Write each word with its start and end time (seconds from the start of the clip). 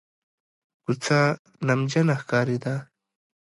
کوڅه 0.83 1.19
نمجنه 1.67 2.15
ښکارېده. 2.21 2.75